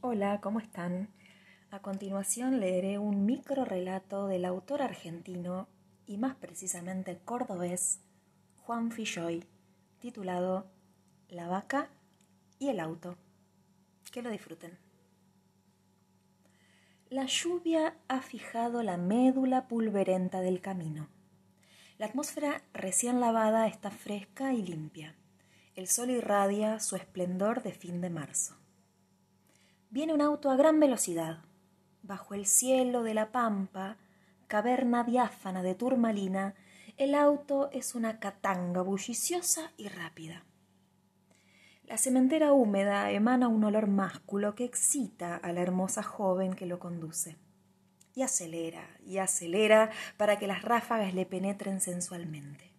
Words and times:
Hola, 0.00 0.40
¿cómo 0.40 0.60
están? 0.60 1.08
A 1.72 1.80
continuación 1.80 2.60
leeré 2.60 3.00
un 3.00 3.26
micro 3.26 3.64
relato 3.64 4.28
del 4.28 4.44
autor 4.44 4.80
argentino 4.80 5.66
y 6.06 6.18
más 6.18 6.36
precisamente 6.36 7.18
cordobés 7.24 7.98
Juan 8.58 8.92
Filloy, 8.92 9.42
titulado 9.98 10.70
La 11.28 11.48
vaca 11.48 11.90
y 12.60 12.68
el 12.68 12.78
auto. 12.78 13.18
Que 14.12 14.22
lo 14.22 14.30
disfruten. 14.30 14.78
La 17.10 17.26
lluvia 17.26 17.96
ha 18.06 18.20
fijado 18.20 18.84
la 18.84 18.98
médula 18.98 19.66
pulverenta 19.66 20.42
del 20.42 20.60
camino. 20.60 21.08
La 21.98 22.06
atmósfera 22.06 22.62
recién 22.72 23.18
lavada 23.18 23.66
está 23.66 23.90
fresca 23.90 24.54
y 24.54 24.62
limpia. 24.62 25.16
El 25.74 25.88
sol 25.88 26.10
irradia 26.10 26.78
su 26.78 26.94
esplendor 26.94 27.64
de 27.64 27.72
fin 27.72 28.00
de 28.00 28.10
marzo. 28.10 28.54
Viene 29.90 30.12
un 30.12 30.20
auto 30.20 30.50
a 30.50 30.56
gran 30.56 30.78
velocidad. 30.80 31.38
Bajo 32.02 32.34
el 32.34 32.44
cielo 32.44 33.02
de 33.02 33.14
la 33.14 33.32
pampa, 33.32 33.96
caverna 34.46 35.02
diáfana 35.02 35.62
de 35.62 35.74
turmalina, 35.74 36.54
el 36.98 37.14
auto 37.14 37.70
es 37.72 37.94
una 37.94 38.20
catanga 38.20 38.82
bulliciosa 38.82 39.72
y 39.78 39.88
rápida. 39.88 40.44
La 41.84 41.96
cementera 41.96 42.52
húmeda 42.52 43.10
emana 43.12 43.48
un 43.48 43.64
olor 43.64 43.86
másculo 43.86 44.54
que 44.54 44.64
excita 44.64 45.36
a 45.36 45.52
la 45.54 45.62
hermosa 45.62 46.02
joven 46.02 46.52
que 46.52 46.66
lo 46.66 46.78
conduce. 46.78 47.38
Y 48.14 48.20
acelera, 48.20 48.86
y 49.06 49.18
acelera 49.18 49.90
para 50.18 50.38
que 50.38 50.46
las 50.46 50.60
ráfagas 50.60 51.14
le 51.14 51.24
penetren 51.24 51.80
sensualmente. 51.80 52.74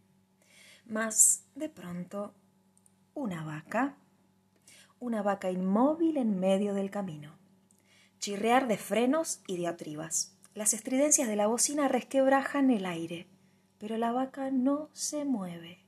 Mas, 0.85 1.45
de 1.55 1.69
pronto, 1.69 2.35
una 3.15 3.43
vaca, 3.43 3.95
una 4.99 5.21
vaca 5.21 5.51
inmóvil 5.51 6.17
en 6.17 6.39
medio 6.39 6.73
del 6.73 6.91
camino. 6.91 7.37
Chirrear 8.19 8.67
de 8.67 8.77
frenos 8.77 9.41
y 9.47 9.57
diatribas. 9.57 10.35
Las 10.53 10.73
estridencias 10.73 11.27
de 11.27 11.35
la 11.35 11.47
bocina 11.47 11.87
resquebrajan 11.87 12.69
el 12.69 12.85
aire, 12.85 13.27
pero 13.77 13.97
la 13.97 14.11
vaca 14.11 14.51
no 14.51 14.89
se 14.93 15.25
mueve. 15.25 15.79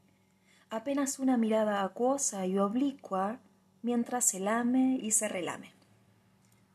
Apenas 0.70 1.20
una 1.20 1.36
mirada 1.36 1.84
acuosa 1.84 2.46
y 2.46 2.58
oblicua 2.58 3.40
mientras 3.82 4.26
se 4.26 4.40
lame 4.40 4.98
y 5.02 5.12
se 5.12 5.28
relame. 5.28 5.74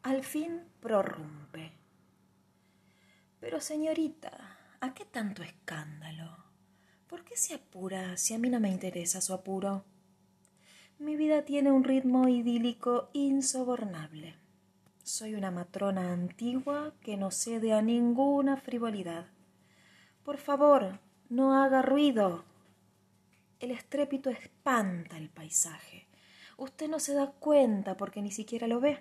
Al 0.02 0.22
fin 0.22 0.62
prorrumpe. 0.80 1.72
Pero 3.40 3.60
señorita, 3.60 4.58
¿a 4.80 4.92
qué 4.92 5.04
tanto 5.04 5.42
escándalo? 5.42 6.36
¿Por 7.06 7.24
qué 7.24 7.36
se 7.36 7.54
apura 7.54 8.16
si 8.16 8.34
a 8.34 8.38
mí 8.38 8.50
no 8.50 8.60
me 8.60 8.68
interesa 8.68 9.20
su 9.20 9.32
apuro? 9.32 9.84
Mi 10.98 11.14
vida 11.14 11.42
tiene 11.42 11.70
un 11.70 11.84
ritmo 11.84 12.26
idílico 12.26 13.10
insobornable. 13.12 14.34
Soy 15.02 15.34
una 15.34 15.50
matrona 15.50 16.10
antigua 16.10 16.94
que 17.02 17.18
no 17.18 17.30
cede 17.30 17.74
a 17.74 17.82
ninguna 17.82 18.56
frivolidad. 18.56 19.26
Por 20.24 20.38
favor, 20.38 20.98
no 21.28 21.62
haga 21.62 21.82
ruido. 21.82 22.44
El 23.60 23.72
estrépito 23.72 24.30
espanta 24.30 25.18
el 25.18 25.28
paisaje. 25.28 26.06
Usted 26.56 26.88
no 26.88 26.98
se 26.98 27.12
da 27.12 27.26
cuenta 27.26 27.98
porque 27.98 28.22
ni 28.22 28.30
siquiera 28.30 28.66
lo 28.66 28.80
ve. 28.80 28.98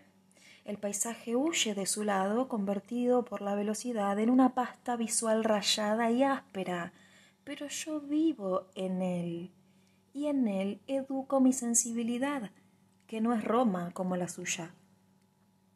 El 0.66 0.78
paisaje 0.78 1.38
huye 1.38 1.76
de 1.76 1.86
su 1.86 2.04
lado, 2.04 2.50
convertido 2.50 3.24
por 3.24 3.42
la 3.42 3.56
velocidad 3.56 4.20
en 4.20 4.30
una 4.30 4.54
pasta 4.54 4.98
visual 4.98 5.46
rayada 5.46 6.12
y 6.12 6.24
áspera, 6.24 6.92
pero 7.46 7.68
yo 7.68 8.02
vivo 8.02 8.68
en 8.76 9.02
él 9.02 9.52
y 10.16 10.28
en 10.28 10.48
él 10.48 10.82
educo 10.88 11.42
mi 11.42 11.52
sensibilidad, 11.52 12.52
que 13.06 13.20
no 13.20 13.34
es 13.34 13.44
Roma 13.44 13.92
como 13.92 14.16
la 14.16 14.30
suya. 14.30 14.74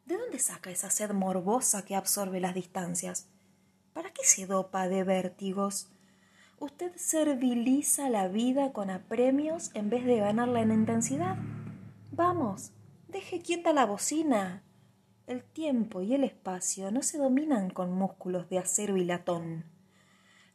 ¿De 0.06 0.16
dónde 0.16 0.38
saca 0.38 0.70
esa 0.70 0.88
sed 0.88 1.12
morbosa 1.12 1.84
que 1.84 1.94
absorbe 1.94 2.40
las 2.40 2.54
distancias? 2.54 3.28
¿Para 3.92 4.14
qué 4.14 4.24
se 4.24 4.46
dopa 4.46 4.88
de 4.88 5.04
vértigos? 5.04 5.90
Usted 6.58 6.90
serviliza 6.96 8.08
la 8.08 8.28
vida 8.28 8.72
con 8.72 8.88
apremios 8.88 9.70
en 9.74 9.90
vez 9.90 10.06
de 10.06 10.16
ganarla 10.16 10.62
en 10.62 10.72
intensidad. 10.72 11.36
Vamos, 12.10 12.72
deje 13.08 13.42
quieta 13.42 13.74
la 13.74 13.84
bocina. 13.84 14.62
El 15.26 15.44
tiempo 15.44 16.00
y 16.00 16.14
el 16.14 16.24
espacio 16.24 16.90
no 16.90 17.02
se 17.02 17.18
dominan 17.18 17.68
con 17.68 17.92
músculos 17.92 18.48
de 18.48 18.58
acero 18.58 18.96
y 18.96 19.04
latón. 19.04 19.66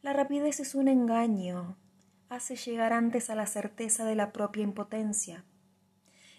La 0.02 0.12
rapidez 0.12 0.58
es 0.58 0.74
un 0.74 0.88
engaño, 0.88 1.76
hace 2.28 2.56
llegar 2.56 2.92
antes 2.92 3.30
a 3.30 3.34
la 3.34 3.46
certeza 3.46 4.04
de 4.04 4.14
la 4.14 4.32
propia 4.32 4.62
impotencia. 4.62 5.44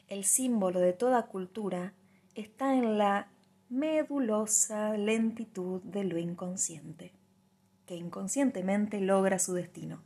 El 0.08 0.24
símbolo 0.24 0.80
de 0.80 0.94
toda 0.94 1.28
cultura 1.28 1.94
está 2.36 2.74
en 2.74 2.98
la 2.98 3.30
medulosa 3.70 4.96
lentitud 4.98 5.82
de 5.84 6.04
lo 6.04 6.18
inconsciente, 6.18 7.12
que 7.86 7.96
inconscientemente 7.96 9.02
logra 9.02 9.40
su 9.40 9.54
destino. 9.54 10.02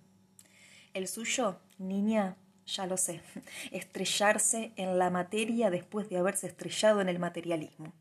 El 0.94 1.08
suyo, 1.08 1.60
niña, 1.78 2.38
ya 2.66 2.86
lo 2.86 2.98
sé, 2.98 3.22
estrellarse 3.72 4.74
en 4.76 4.98
la 4.98 5.10
materia 5.10 5.70
después 5.70 6.10
de 6.10 6.18
haberse 6.18 6.48
estrellado 6.48 7.02
en 7.02 7.10
el 7.10 7.20
materialismo. 7.20 7.94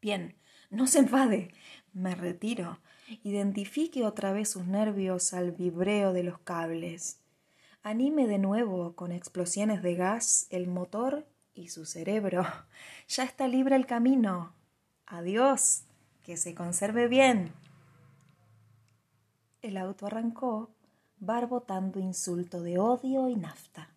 Bien, 0.00 0.34
no 0.70 0.86
se 0.86 1.00
enfade, 1.00 1.52
me 1.92 2.14
retiro. 2.14 2.78
Identifique 3.24 4.04
otra 4.04 4.32
vez 4.32 4.50
sus 4.50 4.66
nervios 4.66 5.34
al 5.34 5.50
vibreo 5.50 6.12
de 6.12 6.22
los 6.22 6.38
cables. 6.38 7.18
Anime 7.82 8.28
de 8.28 8.38
nuevo 8.38 8.94
con 8.94 9.10
explosiones 9.10 9.82
de 9.82 9.96
gas 9.96 10.46
el 10.50 10.68
motor 10.68 11.26
y 11.54 11.68
su 11.68 11.84
cerebro. 11.84 12.44
Ya 13.08 13.24
está 13.24 13.48
libre 13.48 13.74
el 13.74 13.86
camino. 13.86 14.52
Adiós. 15.06 15.82
Que 16.22 16.36
se 16.36 16.54
conserve 16.54 17.08
bien. 17.08 17.52
El 19.62 19.76
auto 19.76 20.06
arrancó, 20.06 20.70
barbotando 21.18 21.98
insulto 21.98 22.62
de 22.62 22.78
odio 22.78 23.28
y 23.28 23.34
nafta. 23.34 23.90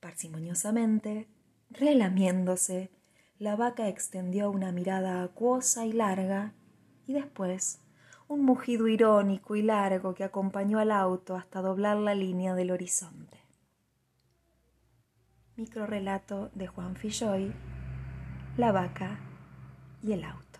Parsimoniosamente, 0.00 1.28
relamiéndose, 1.70 2.90
la 3.42 3.56
vaca 3.56 3.88
extendió 3.88 4.52
una 4.52 4.70
mirada 4.70 5.24
acuosa 5.24 5.84
y 5.84 5.92
larga 5.92 6.52
y 7.08 7.12
después 7.12 7.80
un 8.28 8.44
mugido 8.44 8.86
irónico 8.86 9.56
y 9.56 9.62
largo 9.62 10.14
que 10.14 10.22
acompañó 10.22 10.78
al 10.78 10.92
auto 10.92 11.34
hasta 11.34 11.60
doblar 11.60 11.96
la 11.96 12.14
línea 12.14 12.54
del 12.54 12.70
horizonte. 12.70 13.38
Microrelato 15.56 16.50
de 16.54 16.68
Juan 16.68 16.94
Filloy, 16.94 17.52
La 18.56 18.70
vaca 18.70 19.18
y 20.04 20.12
el 20.12 20.22
auto. 20.22 20.51